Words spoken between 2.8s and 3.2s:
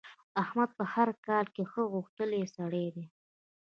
دی.